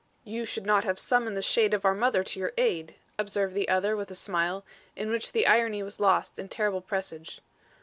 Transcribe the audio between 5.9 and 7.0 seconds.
lost in terrible